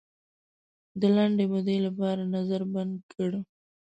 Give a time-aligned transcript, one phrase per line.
[0.99, 3.31] د لنډې مودې لپاره نظر بند کړ.